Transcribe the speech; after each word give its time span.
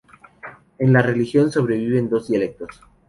En 0.79 0.93
la 0.93 1.03
región 1.03 1.51
sobreviven 1.51 2.09
dos 2.09 2.27
dialectos. 2.27 2.81